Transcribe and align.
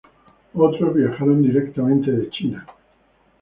Otros 0.55 0.95
viajaron 0.95 1.43
directamente 1.43 2.11
de 2.11 2.27
China. 2.31 2.65